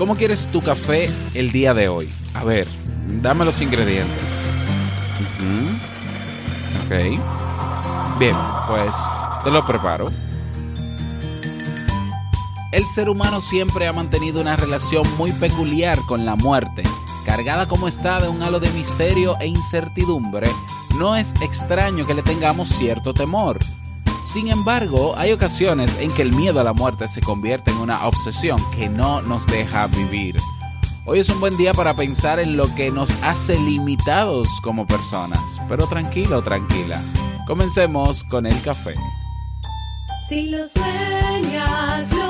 [0.00, 2.08] ¿Cómo quieres tu café el día de hoy?
[2.32, 2.66] A ver,
[3.20, 4.24] dame los ingredientes.
[6.86, 8.18] Ok.
[8.18, 8.34] Bien,
[8.66, 8.94] pues
[9.44, 10.10] te lo preparo.
[12.72, 16.82] El ser humano siempre ha mantenido una relación muy peculiar con la muerte.
[17.26, 20.48] Cargada como está de un halo de misterio e incertidumbre,
[20.98, 23.58] no es extraño que le tengamos cierto temor.
[24.22, 28.06] Sin embargo, hay ocasiones en que el miedo a la muerte se convierte en una
[28.06, 30.36] obsesión que no nos deja vivir.
[31.06, 35.40] Hoy es un buen día para pensar en lo que nos hace limitados como personas,
[35.68, 37.02] pero tranquilo, tranquila.
[37.46, 38.94] Comencemos con el café.
[40.28, 42.29] Si lo sueñas, lo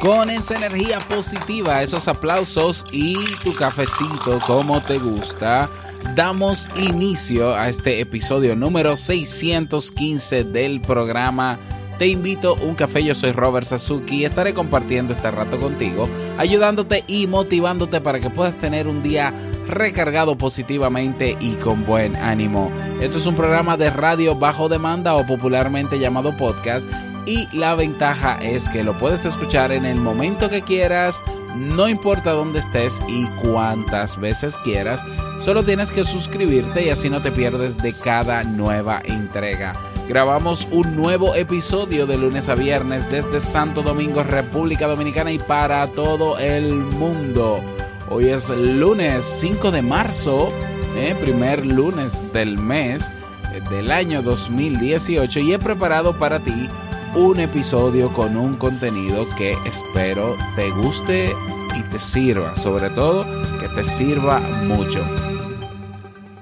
[0.00, 5.68] Con esa energía positiva, esos aplausos y tu cafecito como te gusta,
[6.14, 11.58] damos inicio a este episodio número 615 del programa.
[11.98, 16.08] Te invito a un café, yo soy Robert Sasuki y estaré compartiendo este rato contigo,
[16.38, 19.34] ayudándote y motivándote para que puedas tener un día
[19.66, 22.70] recargado positivamente y con buen ánimo.
[23.00, 26.88] Esto es un programa de radio bajo demanda o popularmente llamado podcast
[27.28, 31.22] y la ventaja es que lo puedes escuchar en el momento que quieras,
[31.54, 35.04] no importa dónde estés y cuántas veces quieras,
[35.38, 39.74] solo tienes que suscribirte y así no te pierdes de cada nueva entrega.
[40.08, 45.86] Grabamos un nuevo episodio de lunes a viernes desde Santo Domingo, República Dominicana y para
[45.88, 47.60] todo el mundo.
[48.08, 50.50] Hoy es lunes 5 de marzo,
[50.96, 53.12] eh, primer lunes del mes
[53.52, 56.70] eh, del año 2018 y he preparado para ti
[57.14, 61.32] un episodio con un contenido que espero te guste
[61.78, 63.24] y te sirva, sobre todo
[63.58, 65.04] que te sirva mucho.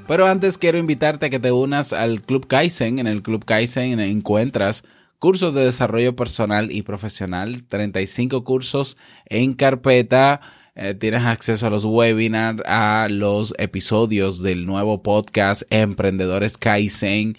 [0.06, 2.98] Pero antes quiero invitarte a que te unas al Club Kaizen.
[2.98, 4.84] En el Club Kaizen encuentras
[5.18, 8.96] cursos de desarrollo personal y profesional, 35 cursos
[9.26, 10.40] en carpeta.
[10.74, 17.36] Eh, tienes acceso a los webinars, a los episodios del nuevo podcast Emprendedores Kaizen,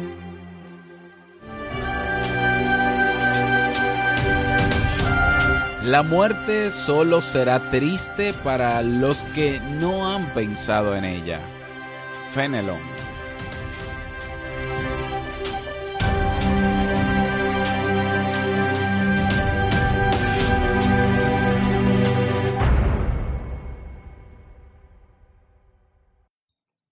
[5.83, 11.39] La muerte solo será triste para los que no han pensado en ella.
[12.33, 12.77] Fenelon.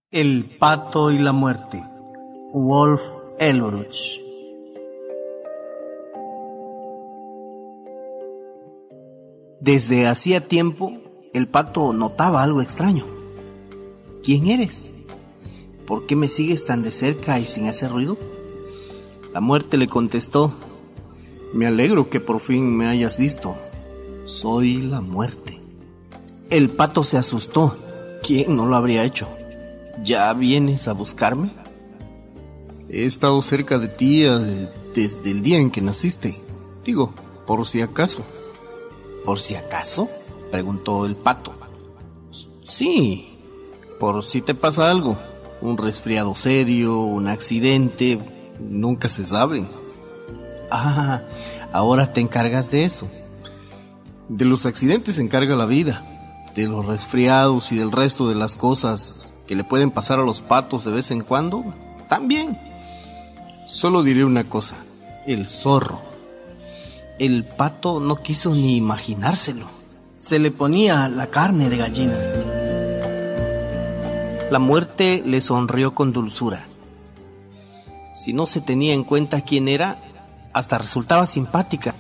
[0.09, 1.83] El pato y la muerte.
[2.53, 3.03] Wolf
[3.37, 4.28] Ehlers.
[9.61, 10.93] Desde hacía tiempo,
[11.33, 13.05] el pato notaba algo extraño.
[14.23, 14.91] ¿Quién eres?
[15.85, 18.17] ¿Por qué me sigues tan de cerca y sin hacer ruido?
[19.33, 20.53] La muerte le contestó,
[21.53, 23.57] me alegro que por fin me hayas visto.
[24.25, 25.59] Soy la muerte.
[26.49, 27.75] El pato se asustó.
[28.21, 29.27] ¿Quién no lo habría hecho?
[30.03, 31.51] ¿Ya vienes a buscarme?
[32.87, 36.39] He estado cerca de ti eh, desde el día en que naciste.
[36.85, 37.13] Digo,
[37.45, 38.23] por si acaso.
[39.25, 40.09] ¿Por si acaso?
[40.51, 41.53] preguntó el pato.
[42.63, 43.37] Sí,
[43.99, 45.17] por si te pasa algo.
[45.61, 48.19] Un resfriado serio, un accidente,
[48.59, 49.65] nunca se sabe.
[50.71, 51.21] Ah,
[51.73, 53.07] ahora te encargas de eso.
[54.29, 56.05] De los accidentes se encarga la vida,
[56.55, 60.41] de los resfriados y del resto de las cosas que le pueden pasar a los
[60.41, 61.65] patos de vez en cuando,
[62.07, 62.59] también.
[63.67, 64.75] Solo diré una cosa,
[65.25, 66.08] el zorro.
[67.19, 69.69] El pato no quiso ni imaginárselo.
[70.15, 72.17] Se le ponía la carne de gallina.
[74.49, 76.65] La muerte le sonrió con dulzura.
[78.15, 80.01] Si no se tenía en cuenta quién era,
[80.53, 81.93] hasta resultaba simpática.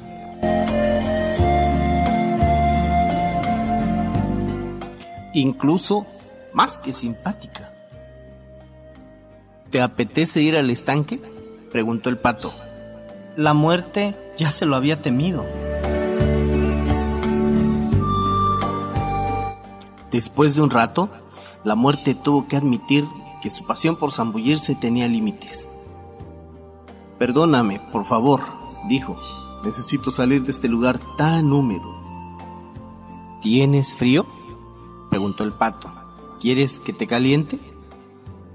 [5.33, 6.05] Incluso
[6.53, 7.73] más que simpática.
[9.69, 11.19] ¿Te apetece ir al estanque?
[11.71, 12.53] preguntó el pato.
[13.39, 15.45] La muerte ya se lo había temido.
[20.11, 21.09] Después de un rato,
[21.63, 23.07] la muerte tuvo que admitir
[23.41, 25.71] que su pasión por zambullirse tenía límites.
[27.17, 28.41] Perdóname, por favor,
[28.89, 29.15] dijo.
[29.63, 31.95] Necesito salir de este lugar tan húmedo.
[33.41, 34.25] ¿Tienes frío?
[35.09, 35.89] preguntó el pato.
[36.41, 37.57] ¿Quieres que te caliente?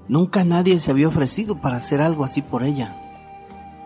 [0.09, 3.01] Nunca nadie se había ofrecido para hacer algo así por ella.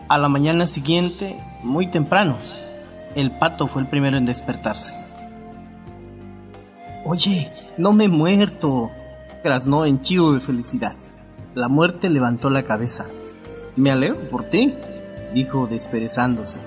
[0.09, 2.35] A la mañana siguiente, muy temprano,
[3.13, 4.91] el pato fue el primero en despertarse.
[7.05, 8.89] Oye, no me he muerto,
[9.43, 10.95] graznó henchido de felicidad.
[11.53, 13.05] La muerte levantó la cabeza.
[13.75, 14.73] Me alegro por ti,
[15.35, 16.57] dijo desperezándose.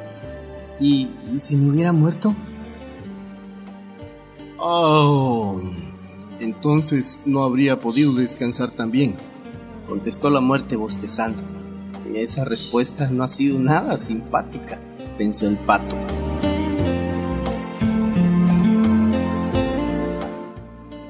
[0.78, 2.36] ¿Y, y si me hubiera muerto?
[4.56, 5.60] Oh,
[6.38, 9.16] entonces no habría podido descansar también,
[9.88, 11.42] contestó la muerte bostezando.
[12.14, 14.78] Esa respuesta no ha sido nada simpática,
[15.16, 15.96] pensó el pato.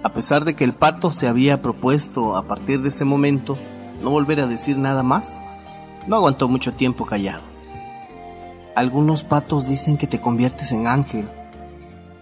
[0.04, 3.58] A pesar de que el pato se había propuesto a partir de ese momento
[4.02, 5.40] no volver a decir nada más,
[6.06, 7.42] no aguantó mucho tiempo callado.
[8.76, 11.28] Algunos patos dicen que te conviertes en ángel.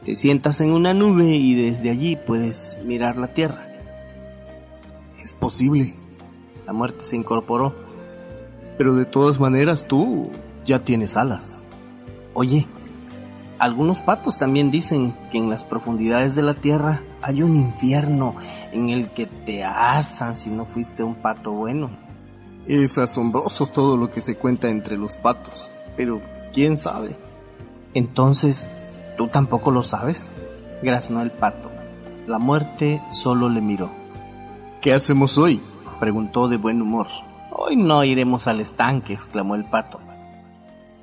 [0.05, 3.69] Te sientas en una nube y desde allí puedes mirar la tierra.
[5.23, 5.94] Es posible.
[6.67, 7.90] La muerte se incorporó.
[8.81, 10.31] Pero de todas maneras tú
[10.65, 11.67] ya tienes alas.
[12.32, 12.67] Oye,
[13.59, 18.37] algunos patos también dicen que en las profundidades de la tierra hay un infierno
[18.73, 21.91] en el que te asan si no fuiste un pato bueno.
[22.67, 26.23] Es asombroso todo lo que se cuenta entre los patos, pero
[26.55, 27.15] quién sabe.
[27.93, 28.67] Entonces,
[29.19, 30.31] ¿tú tampoco lo sabes?
[30.83, 31.71] graznó el pato.
[32.26, 33.91] La muerte solo le miró.
[34.81, 35.61] ¿Qué hacemos hoy?
[36.00, 37.09] preguntó de buen humor.
[37.62, 40.01] Hoy no iremos al estanque, exclamó el pato.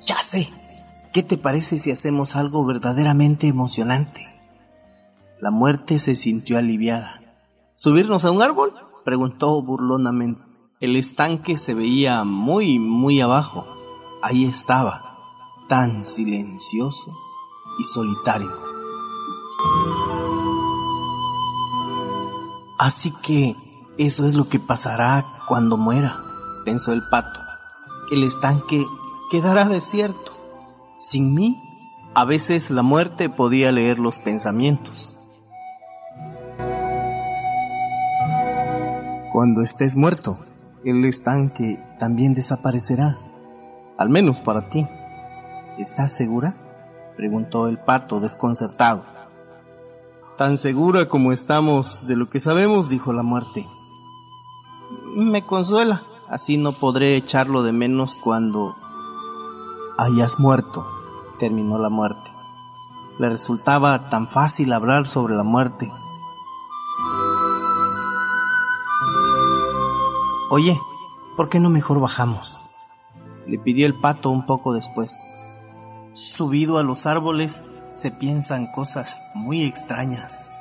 [0.04, 0.50] Ya sé.
[1.12, 4.20] ¿Qué te parece si hacemos algo verdaderamente emocionante?
[5.40, 7.20] La muerte se sintió aliviada.
[7.74, 8.72] ¿Subirnos a un árbol?
[9.04, 10.42] preguntó burlonamente.
[10.80, 13.64] El estanque se veía muy, muy abajo.
[14.20, 15.16] Ahí estaba,
[15.68, 17.16] tan silencioso
[17.78, 18.50] y solitario.
[22.80, 23.54] Así que
[23.96, 26.24] eso es lo que pasará cuando muera,
[26.68, 27.40] pensó el pato.
[28.10, 28.86] El estanque
[29.30, 30.36] quedará desierto.
[30.98, 31.58] Sin mí,
[32.14, 35.16] a veces la muerte podía leer los pensamientos.
[39.32, 40.40] Cuando estés muerto,
[40.84, 43.16] el estanque también desaparecerá.
[43.96, 44.86] Al menos para ti.
[45.78, 46.54] ¿Estás segura?
[47.16, 49.04] preguntó el pato desconcertado.
[50.36, 53.66] Tan segura como estamos de lo que sabemos, dijo la muerte.
[55.16, 58.76] Me consuela, así no podré echarlo de menos cuando
[59.98, 60.86] hayas muerto,
[61.38, 62.30] terminó la muerte.
[63.18, 65.90] Le resultaba tan fácil hablar sobre la muerte.
[70.50, 70.78] Oye,
[71.36, 72.64] ¿por qué no mejor bajamos?
[73.46, 75.30] Le pidió el pato un poco después.
[76.14, 80.60] Subido a los árboles se piensan cosas muy extrañas.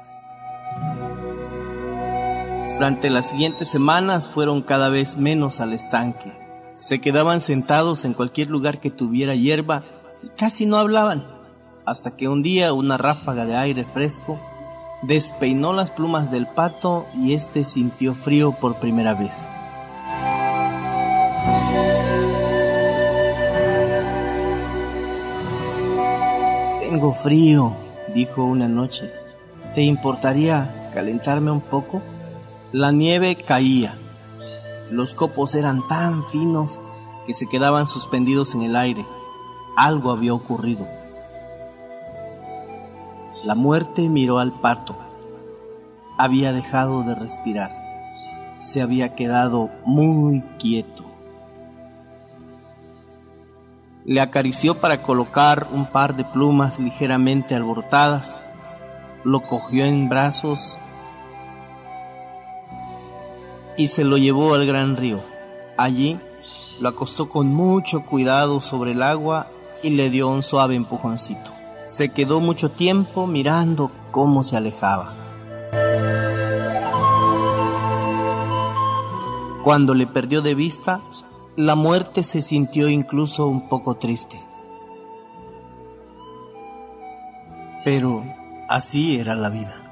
[2.76, 6.32] Durante las siguientes semanas fueron cada vez menos al estanque.
[6.76, 9.84] Se quedaban sentados en cualquier lugar que tuviera hierba
[10.22, 11.26] y casi no hablaban,
[11.86, 14.40] hasta que un día una ráfaga de aire fresco
[15.02, 19.48] despeinó las plumas del pato y éste sintió frío por primera vez.
[26.82, 27.76] Tengo frío,
[28.14, 29.12] dijo una noche.
[29.74, 32.02] ¿Te importaría calentarme un poco?
[32.74, 33.98] La nieve caía.
[34.92, 36.82] Los copos eran tan finos
[37.26, 39.06] que se quedaban suspendidos en el aire.
[39.78, 40.86] Algo había ocurrido.
[43.46, 44.98] La muerte miró al pato.
[46.18, 47.72] Había dejado de respirar.
[48.60, 51.06] Se había quedado muy quieto.
[54.04, 58.42] Le acarició para colocar un par de plumas ligeramente alborotadas.
[59.24, 60.78] Lo cogió en brazos
[63.77, 65.22] y se lo llevó al gran río.
[65.77, 66.19] Allí
[66.81, 69.48] lo acostó con mucho cuidado sobre el agua
[69.84, 71.51] y le dio un suave empujoncito.
[71.84, 75.13] Se quedó mucho tiempo mirando cómo se alejaba.
[79.63, 81.01] Cuando le perdió de vista,
[81.55, 84.41] la muerte se sintió incluso un poco triste.
[87.84, 88.24] Pero
[88.69, 89.87] así era la vida.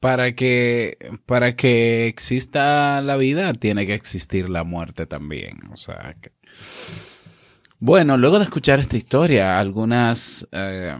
[0.00, 5.60] Para que, para que exista la vida, tiene que existir la muerte también.
[5.72, 6.32] O sea, que...
[7.78, 10.96] Bueno, luego de escuchar esta historia, algunas, eh,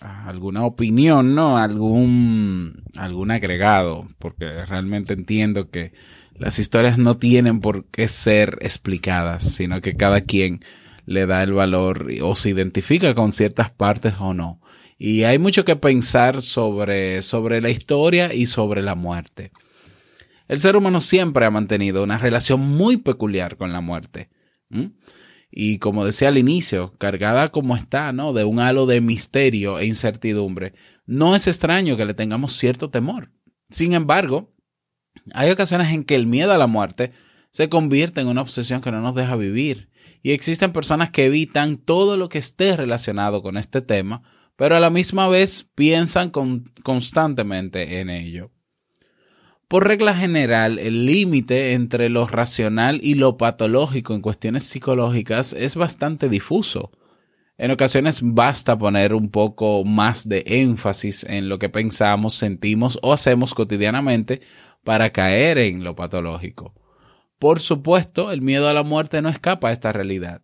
[0.00, 1.56] alguna opinión, ¿no?
[1.56, 5.92] Algún, algún agregado, porque realmente entiendo que
[6.34, 10.60] las historias no tienen por qué ser explicadas, sino que cada quien
[11.06, 14.59] le da el valor o se identifica con ciertas partes o no.
[15.02, 19.50] Y hay mucho que pensar sobre, sobre la historia y sobre la muerte.
[20.46, 24.28] El ser humano siempre ha mantenido una relación muy peculiar con la muerte.
[25.50, 28.34] Y como decía al inicio, cargada como está, ¿no?
[28.34, 30.74] De un halo de misterio e incertidumbre,
[31.06, 33.30] no es extraño que le tengamos cierto temor.
[33.70, 34.52] Sin embargo,
[35.32, 37.12] hay ocasiones en que el miedo a la muerte
[37.52, 39.88] se convierte en una obsesión que no nos deja vivir.
[40.22, 44.22] Y existen personas que evitan todo lo que esté relacionado con este tema
[44.60, 48.50] pero a la misma vez piensan con, constantemente en ello.
[49.68, 55.76] Por regla general, el límite entre lo racional y lo patológico en cuestiones psicológicas es
[55.76, 56.90] bastante difuso.
[57.56, 63.14] En ocasiones basta poner un poco más de énfasis en lo que pensamos, sentimos o
[63.14, 64.42] hacemos cotidianamente
[64.84, 66.74] para caer en lo patológico.
[67.38, 70.42] Por supuesto, el miedo a la muerte no escapa a esta realidad.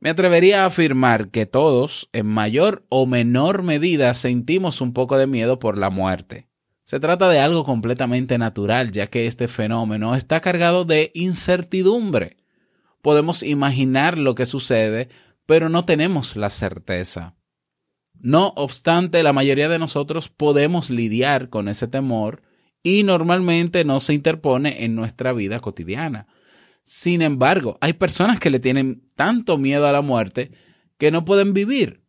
[0.00, 5.26] Me atrevería a afirmar que todos, en mayor o menor medida, sentimos un poco de
[5.26, 6.48] miedo por la muerte.
[6.84, 12.36] Se trata de algo completamente natural, ya que este fenómeno está cargado de incertidumbre.
[13.02, 15.08] Podemos imaginar lo que sucede,
[15.46, 17.34] pero no tenemos la certeza.
[18.20, 22.42] No obstante, la mayoría de nosotros podemos lidiar con ese temor
[22.82, 26.28] y normalmente no se interpone en nuestra vida cotidiana.
[26.84, 30.52] Sin embargo, hay personas que le tienen tanto miedo a la muerte
[30.96, 32.04] que no pueden vivir.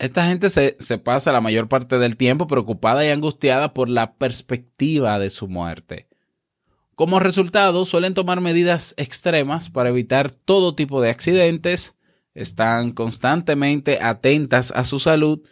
[0.00, 4.14] Esta gente se, se, pasa la mayor parte del tiempo preocupada y angustiada por la
[4.16, 6.08] perspectiva de su muerte.
[6.96, 11.96] Como resultado, suelen tomar medidas extremas para evitar todo tipo de accidentes,
[12.34, 15.42] están constantemente atentas a su salud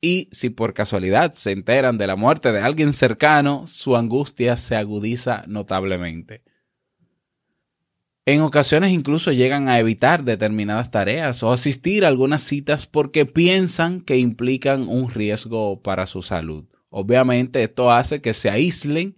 [0.00, 4.76] y si por casualidad se enteran de la muerte de alguien cercano, su angustia se
[4.76, 6.44] agudiza notablemente.
[8.26, 14.02] En ocasiones incluso llegan a evitar determinadas tareas o asistir a algunas citas porque piensan
[14.02, 16.66] que implican un riesgo para su salud.
[16.90, 19.16] Obviamente esto hace que se aíslen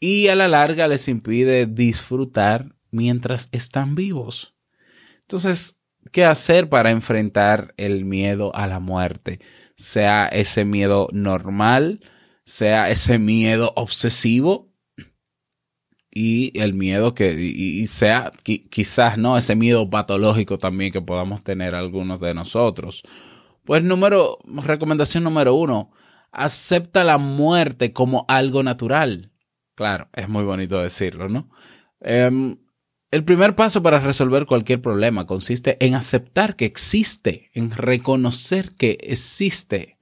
[0.00, 4.54] y a la larga les impide disfrutar mientras están vivos.
[5.20, 5.78] Entonces,
[6.10, 9.38] ¿qué hacer para enfrentar el miedo a la muerte?
[9.76, 12.00] Sea ese miedo normal,
[12.44, 14.71] sea ese miedo obsesivo
[16.14, 21.42] y el miedo que y, sea qui, quizás no ese miedo patológico también que podamos
[21.42, 23.02] tener algunos de nosotros.
[23.64, 25.90] Pues número recomendación número uno
[26.30, 29.32] acepta la muerte como algo natural.
[29.74, 31.48] Claro es muy bonito decirlo no
[32.00, 32.58] um,
[33.10, 38.98] el primer paso para resolver cualquier problema consiste en aceptar que existe en reconocer que
[39.00, 39.98] existe.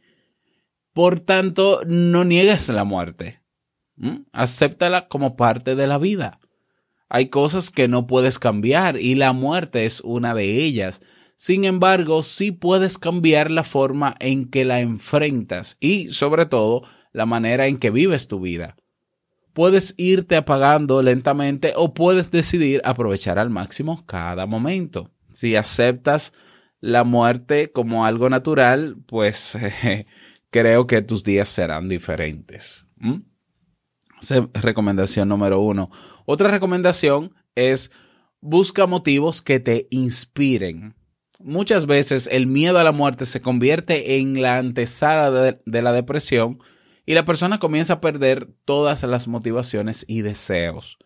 [0.93, 3.40] Por tanto no niegues la muerte
[4.01, 4.25] ¿Mm?
[4.33, 6.41] Acéptala como parte de la vida.
[7.11, 11.03] Hay cosas que no puedes cambiar y la muerte es una de ellas.
[11.37, 17.27] Sin embargo, sí puedes cambiar la forma en que la enfrentas y, sobre todo, la
[17.27, 18.77] manera en que vives tu vida.
[19.53, 25.11] Puedes irte apagando lentamente o puedes decidir aprovechar al máximo cada momento.
[25.33, 26.33] Si aceptas
[26.81, 29.59] la muerte como algo natural, pues
[30.51, 32.87] creo que tus días serán diferentes.
[32.97, 33.30] ¿Mm?
[34.21, 35.91] Esa es recomendación número uno.
[36.27, 37.91] Otra recomendación es
[38.41, 40.95] busca motivos que te inspiren.
[41.39, 46.59] Muchas veces el miedo a la muerte se convierte en la antesala de, la depresión
[47.07, 50.99] y la persona comienza a perder todas las motivaciones y deseos.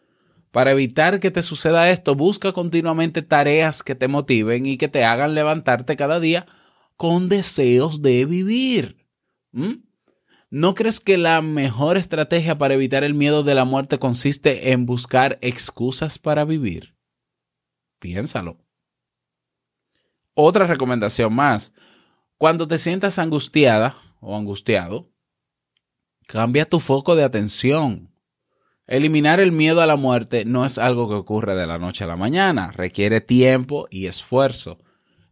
[0.51, 5.05] Para evitar que te suceda esto, busca continuamente tareas que te motiven y que te
[5.05, 6.47] hagan levantarte cada día
[6.97, 9.07] con deseos de vivir.
[9.53, 9.75] ¿Mm?
[10.57, 14.87] ¿No crees que la mejor estrategia para evitar el miedo de la muerte consiste en
[14.87, 16.95] buscar excusas para vivir?
[17.99, 18.59] Piénsalo.
[20.33, 21.73] Otra recomendación más.
[22.39, 25.11] Cuando te sientas angustiada o angustiado,
[26.29, 28.15] cambia tu foco de atención.
[28.87, 32.07] Eliminar el miedo a la muerte no es algo que ocurre de la noche a
[32.07, 34.79] la mañana, requiere tiempo y esfuerzo.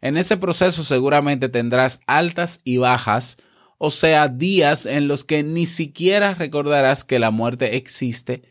[0.00, 3.38] En ese proceso seguramente tendrás altas y bajas,
[3.84, 8.44] o sea, días en los que ni siquiera recordarás que la muerte existe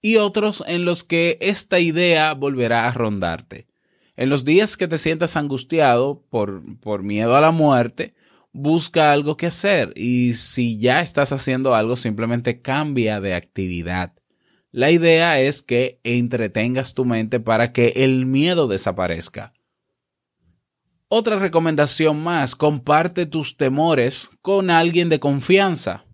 [0.00, 3.66] y otros en los que esta idea volverá a rondarte.
[4.16, 8.14] En los días que te sientas angustiado por, por miedo a la muerte,
[8.52, 14.14] busca algo que hacer y si ya estás haciendo algo, simplemente cambia de actividad.
[14.72, 19.52] La idea es que entretengas tu mente para que el miedo desaparezca.
[21.12, 26.06] Otra recomendación más, comparte tus temores con alguien de confianza.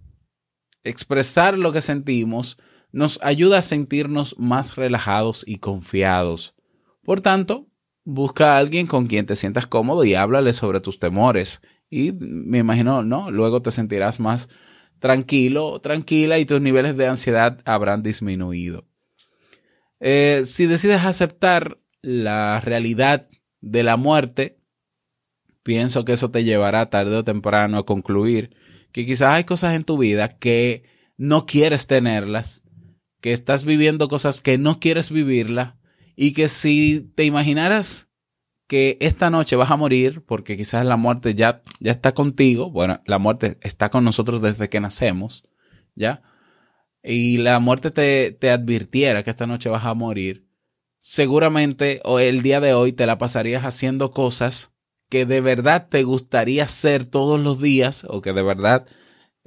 [0.84, 2.56] Expresar lo que sentimos
[2.92, 6.54] nos ayuda a sentirnos más relajados y confiados.
[7.04, 7.68] Por tanto,
[8.04, 11.60] busca a alguien con quien te sientas cómodo y háblale sobre tus temores.
[11.90, 13.30] Y me imagino, ¿no?
[13.30, 14.48] Luego te sentirás más
[14.98, 18.86] tranquilo, tranquila y tus niveles de ansiedad habrán disminuido.
[20.00, 23.28] Eh, si decides aceptar la realidad
[23.60, 24.56] de la muerte,
[25.66, 28.54] pienso que eso te llevará tarde o temprano a concluir
[28.92, 30.84] que quizás hay cosas en tu vida que
[31.16, 32.62] no quieres tenerlas,
[33.20, 35.74] que estás viviendo cosas que no quieres vivirlas
[36.14, 38.08] y que si te imaginaras
[38.68, 43.02] que esta noche vas a morir porque quizás la muerte ya, ya está contigo, bueno,
[43.04, 45.48] la muerte está con nosotros desde que nacemos,
[45.96, 46.22] ¿ya?
[47.02, 50.46] Y la muerte te, te advirtiera que esta noche vas a morir,
[51.00, 54.75] seguramente o el día de hoy te la pasarías haciendo cosas
[55.08, 58.86] que de verdad te gustaría hacer todos los días o que de verdad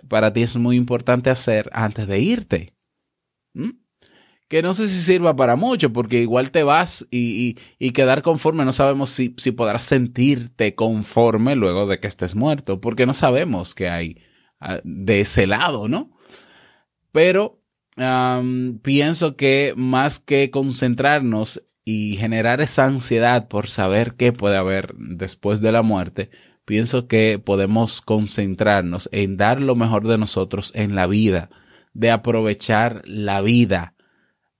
[0.07, 2.75] para ti es muy importante hacer antes de irte.
[3.53, 3.71] ¿Mm?
[4.47, 8.23] Que no sé si sirva para mucho, porque igual te vas y, y, y quedar
[8.23, 13.13] conforme, no sabemos si, si, podrás sentirte conforme luego de que estés muerto, porque no
[13.13, 14.23] sabemos qué hay
[14.61, 16.17] uh, de ese lado, ¿no?
[17.11, 17.59] Pero
[18.81, 25.61] pienso que más que concentrarnos y generar esa ansiedad por saber qué puede haber después
[25.61, 26.29] de la muerte,
[26.65, 31.49] pienso que podemos concentrarnos en dar lo mejor de nosotros en la vida,
[31.93, 33.95] de aprovechar la vida.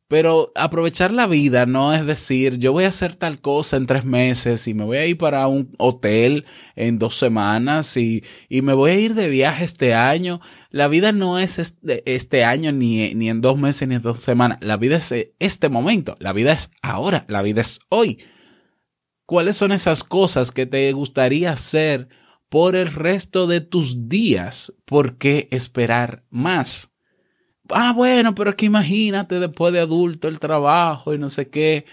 [0.10, 4.06] Pero aprovechar la vida no es decir, yo voy a hacer tal cosa en tres
[4.06, 8.74] meses y me voy a ir para un hotel en dos semanas y, y me
[8.74, 10.42] voy a ir de viaje este año.
[10.72, 14.60] La vida no es este, año ni, ni en dos meses ni en dos semanas.
[14.62, 16.16] La vida es este momento.
[16.20, 17.26] La vida es ahora.
[17.28, 18.20] La vida es hoy.
[19.26, 22.10] ¿Cuáles son esas cosas que te gustaría hacer
[22.50, 24.74] por el resto de tus días?
[24.86, 26.92] ¿Por qué esperar más?
[27.70, 31.86] Ah, bueno, pero es que imagínate después de adulto el trabajo y no sé qué.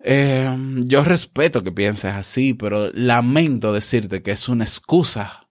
[0.00, 5.47] Eh, yo respeto que pienses así, pero lamento decirte que es una excusa.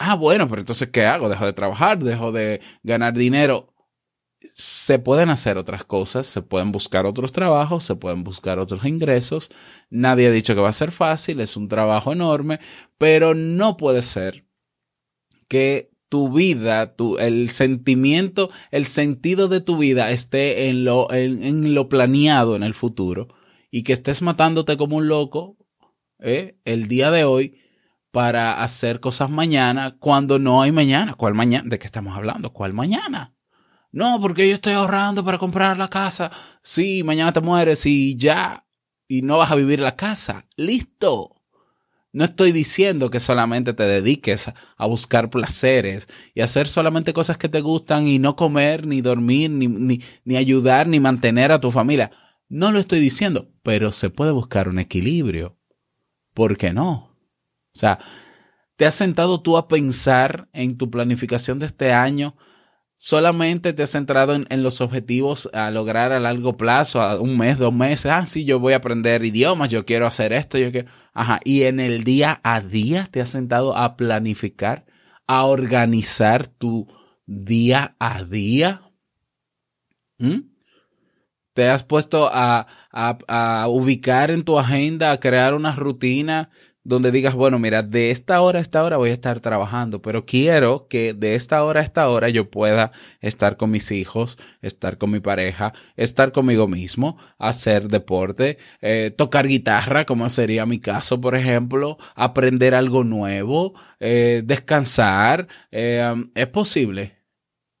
[0.00, 1.28] Ah, bueno, pero entonces, ¿qué hago?
[1.28, 3.74] Dejo de trabajar, dejo de ganar dinero.
[4.54, 9.50] Se pueden hacer otras cosas, se pueden buscar otros trabajos, se pueden buscar otros ingresos.
[9.90, 12.60] Nadie ha dicho que va a ser fácil, es un trabajo enorme,
[12.96, 14.46] pero no puede ser
[15.48, 21.42] que tu vida, tu, el sentimiento, el sentido de tu vida esté en lo, en,
[21.42, 23.26] en lo planeado en el futuro
[23.72, 25.56] y que estés matándote como un loco
[26.20, 26.56] ¿eh?
[26.64, 27.58] el día de hoy
[28.10, 31.14] para hacer cosas mañana cuando no hay mañana.
[31.14, 31.68] ¿Cuál mañana?
[31.68, 32.52] ¿De qué estamos hablando?
[32.52, 33.34] ¿Cuál mañana?
[33.92, 36.30] No, porque yo estoy ahorrando para comprar la casa.
[36.62, 38.66] Sí, mañana te mueres y ya.
[39.06, 40.46] Y no vas a vivir la casa.
[40.56, 41.38] Listo.
[42.12, 47.50] No estoy diciendo que solamente te dediques a buscar placeres y hacer solamente cosas que
[47.50, 51.70] te gustan y no comer, ni dormir, ni, ni, ni, ayudar, ni mantener a tu
[51.70, 52.10] familia.
[52.48, 55.58] No lo estoy diciendo, pero se puede buscar un equilibrio.
[56.32, 57.07] ¿Por qué no?
[57.78, 58.00] O sea,
[58.76, 62.36] ¿te has sentado tú a pensar en tu planificación de este año?
[62.98, 67.38] solamente te has centrado en, en, los objetivos a lograr a largo plazo, a un
[67.38, 68.10] mes, dos meses.
[68.12, 70.90] Ah, sí, yo voy a aprender idiomas, yo quiero hacer esto, yo quiero.
[71.14, 71.40] Ajá.
[71.44, 74.84] Y en el día a día te has sentado a planificar,
[75.26, 76.88] a organizar tu
[77.24, 78.82] día a día.
[80.18, 80.50] ¿Mm?
[81.54, 86.50] Te has puesto a, a, a ubicar en tu agenda, a crear una rutina
[86.88, 90.24] donde digas, bueno, mira, de esta hora a esta hora voy a estar trabajando, pero
[90.24, 94.96] quiero que de esta hora a esta hora yo pueda estar con mis hijos, estar
[94.96, 101.20] con mi pareja, estar conmigo mismo, hacer deporte, eh, tocar guitarra, como sería mi caso,
[101.20, 105.46] por ejemplo, aprender algo nuevo, eh, descansar.
[105.70, 107.18] Eh, es posible.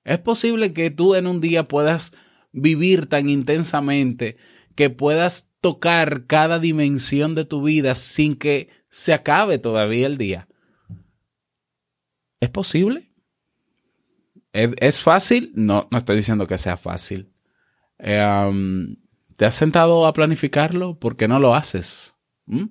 [0.04, 2.12] Es posible que tú en un día puedas
[2.52, 4.36] vivir tan intensamente
[4.78, 10.46] que puedas tocar cada dimensión de tu vida sin que se acabe todavía el día.
[12.38, 13.12] ¿Es posible?
[14.52, 15.50] ¿Es, fácil?
[15.56, 17.32] No, no estoy diciendo que sea fácil.
[17.98, 18.94] Um,
[19.36, 20.96] ¿Te has sentado a planificarlo?
[21.00, 22.16] ¿Por qué no lo haces?
[22.46, 22.66] ¿Mm?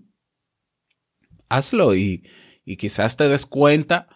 [1.49, 2.25] Hazlo y,
[2.63, 4.07] y quizás te des cuenta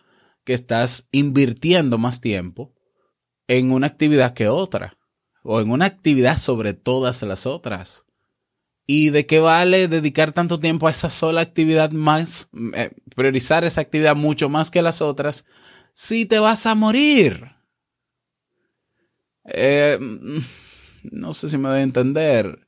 [0.46, 2.74] que estás invirtiendo más tiempo
[3.50, 4.98] en una actividad que otra,
[5.44, 8.06] o en una actividad sobre todas las otras.
[8.86, 13.82] ¿Y de qué vale dedicar tanto tiempo a esa sola actividad más, eh, priorizar esa
[13.82, 15.46] actividad mucho más que las otras,
[15.94, 17.52] si te vas a morir?
[19.46, 19.98] Eh,
[21.04, 22.68] no sé si me doy a entender.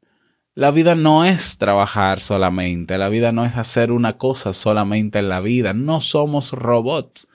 [0.55, 5.29] La vida no es trabajar solamente, la vida no es hacer una cosa solamente en
[5.29, 7.27] la vida, no somos robots.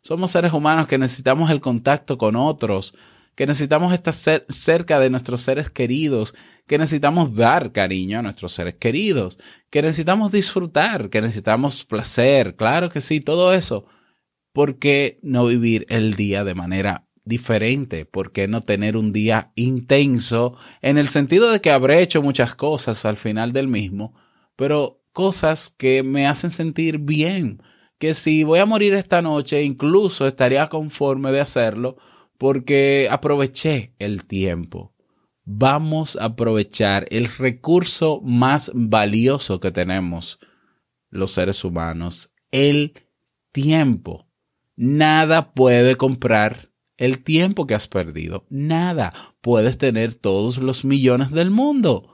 [0.00, 2.94] Somos seres humanos que necesitamos el contacto con otros,
[3.34, 6.34] que necesitamos estar cer- cerca de nuestros seres queridos,
[6.66, 9.38] que necesitamos dar cariño a nuestros seres queridos,
[9.70, 13.86] que necesitamos disfrutar, que necesitamos placer, claro que sí, todo eso.
[14.52, 18.04] ¿Por qué no vivir el día de manera diferente?
[18.06, 22.54] ¿Por qué no tener un día intenso en el sentido de que habré hecho muchas
[22.54, 24.14] cosas al final del mismo,
[24.56, 27.62] pero cosas que me hacen sentir bien?
[27.98, 31.96] que si voy a morir esta noche, incluso estaría conforme de hacerlo
[32.38, 34.94] porque aproveché el tiempo.
[35.44, 40.38] Vamos a aprovechar el recurso más valioso que tenemos
[41.10, 42.94] los seres humanos, el
[43.52, 44.26] tiempo.
[44.76, 48.46] Nada puede comprar el tiempo que has perdido.
[48.48, 49.12] Nada.
[49.40, 52.10] Puedes tener todos los millones del mundo.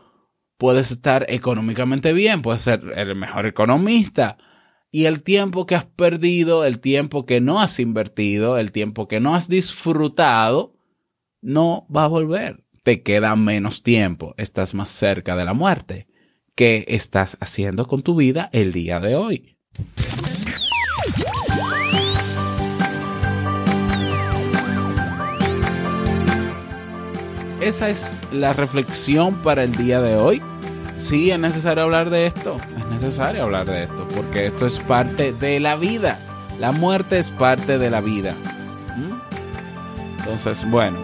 [0.58, 4.36] Puedes estar económicamente bien, puedes ser el mejor economista,
[4.92, 9.20] y el tiempo que has perdido, el tiempo que no has invertido, el tiempo que
[9.20, 10.74] no has disfrutado,
[11.40, 12.64] no va a volver.
[12.82, 16.08] Te queda menos tiempo, estás más cerca de la muerte.
[16.54, 19.56] ¿Qué estás haciendo con tu vida el día de hoy?
[27.60, 30.42] Esa es la reflexión para el día de hoy.
[30.96, 32.56] Sí, es necesario hablar de esto.
[32.90, 36.18] Es necesario hablar de esto porque esto es parte de la vida.
[36.58, 38.34] La muerte es parte de la vida.
[38.96, 40.18] ¿Mm?
[40.18, 40.98] Entonces, bueno,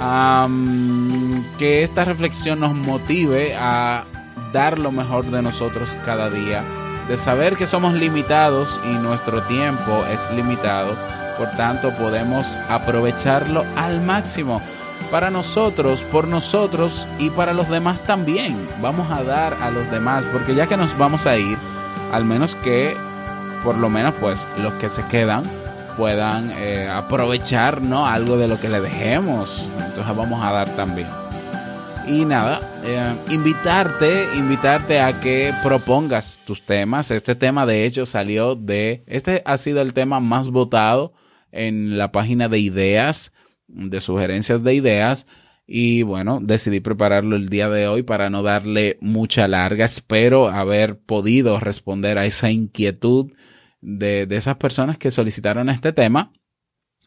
[0.00, 4.04] am, que esta reflexión nos motive a
[4.52, 6.64] dar lo mejor de nosotros cada día,
[7.06, 10.96] de saber que somos limitados y nuestro tiempo es limitado,
[11.36, 14.60] por tanto podemos aprovecharlo al máximo
[15.10, 18.56] para nosotros, por nosotros y para los demás también.
[18.80, 21.58] Vamos a dar a los demás, porque ya que nos vamos a ir,
[22.12, 22.96] al menos que,
[23.64, 25.44] por lo menos, pues los que se quedan
[25.96, 28.06] puedan eh, aprovechar, ¿no?
[28.06, 29.68] Algo de lo que le dejemos.
[29.86, 31.08] Entonces vamos a dar también.
[32.06, 37.10] Y nada, eh, invitarte, invitarte a que propongas tus temas.
[37.10, 39.04] Este tema, de hecho, salió de.
[39.06, 41.12] Este ha sido el tema más votado
[41.52, 43.32] en la página de ideas,
[43.72, 45.26] de sugerencias de ideas.
[45.66, 49.84] Y bueno, decidí prepararlo el día de hoy para no darle mucha larga.
[49.84, 53.32] Espero haber podido responder a esa inquietud
[53.80, 56.32] de, de esas personas que solicitaron este tema.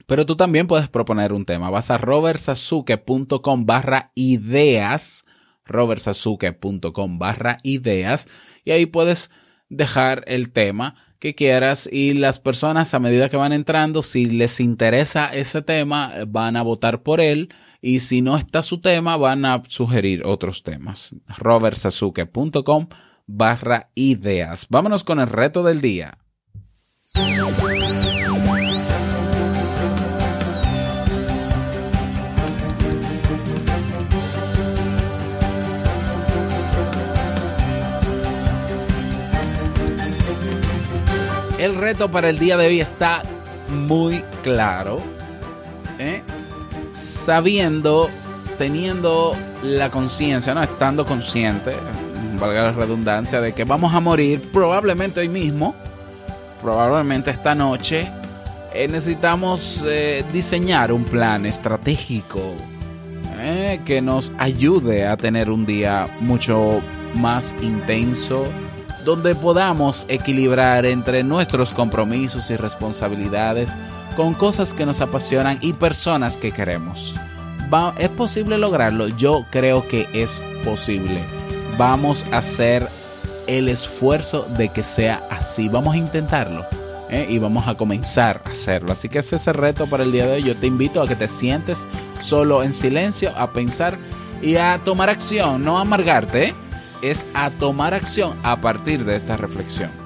[0.05, 1.69] Pero tú también puedes proponer un tema.
[1.69, 5.25] Vas a robertsazuke.com barra ideas,
[5.65, 8.27] robertsazuke.com barra ideas,
[8.65, 9.31] y ahí puedes
[9.69, 14.59] dejar el tema que quieras y las personas a medida que van entrando, si les
[14.59, 17.47] interesa ese tema, van a votar por él
[17.81, 21.15] y si no está su tema, van a sugerir otros temas.
[21.37, 22.89] robertsazuke.com
[23.25, 24.67] barra ideas.
[24.69, 26.17] Vámonos con el reto del día.
[41.93, 43.21] Reto para el día de hoy está
[43.69, 44.99] muy claro.
[45.99, 46.23] ¿eh?
[46.91, 48.09] Sabiendo,
[48.57, 50.63] teniendo la conciencia, ¿no?
[50.63, 51.75] Estando consciente,
[52.39, 55.75] valga la redundancia, de que vamos a morir probablemente hoy mismo,
[56.63, 58.11] probablemente esta noche.
[58.73, 62.55] eh, necesitamos eh, diseñar un plan estratégico
[63.85, 66.81] que nos ayude a tener un día mucho
[67.13, 68.45] más intenso,
[69.03, 73.71] donde podamos equilibrar entre nuestros compromisos y responsabilidades
[74.15, 77.13] con cosas que nos apasionan y personas que queremos.
[77.97, 79.07] ¿Es posible lograrlo?
[79.07, 81.23] Yo creo que es posible.
[81.75, 82.87] Vamos a hacer
[83.47, 85.69] el esfuerzo de que sea así.
[85.69, 86.65] Vamos a intentarlo.
[87.09, 87.25] ¿eh?
[87.29, 88.91] Y vamos a comenzar a hacerlo.
[88.91, 90.43] Así que ese es el reto para el día de hoy.
[90.43, 91.87] Yo te invito a que te sientes
[92.21, 93.97] solo en silencio, a pensar
[94.41, 95.63] y a tomar acción.
[95.63, 96.53] No amargarte, ¿eh?
[97.03, 100.02] Es a tomar acción a partir de esta reflexión.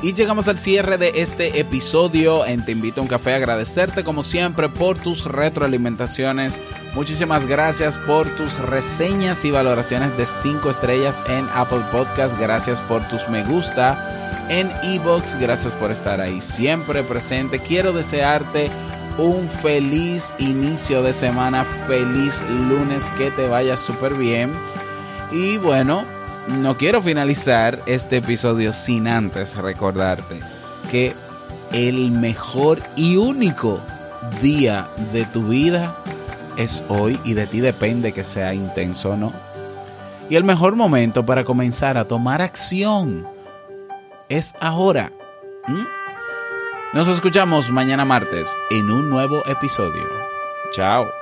[0.00, 3.34] Y llegamos al cierre de este episodio en Te invito a un café.
[3.34, 6.60] Agradecerte como siempre por tus retroalimentaciones.
[6.94, 12.38] Muchísimas gracias por tus reseñas y valoraciones de 5 estrellas en Apple Podcast.
[12.38, 15.34] Gracias por tus me gusta en Ebox.
[15.34, 17.58] Gracias por estar ahí siempre presente.
[17.58, 18.70] Quiero desearte
[19.18, 21.64] un feliz inicio de semana.
[21.88, 23.10] Feliz lunes.
[23.18, 24.52] Que te vaya súper bien.
[25.32, 26.04] Y bueno,
[26.48, 30.40] no quiero finalizar este episodio sin antes recordarte
[30.90, 31.14] que
[31.72, 33.80] el mejor y único
[34.40, 35.94] día de tu vida
[36.56, 39.32] es hoy y de ti depende que sea intenso o no.
[40.30, 43.26] Y el mejor momento para comenzar a tomar acción
[44.28, 45.12] es ahora.
[45.66, 45.84] ¿Mm?
[46.94, 50.06] Nos escuchamos mañana martes en un nuevo episodio.
[50.72, 51.17] Chao.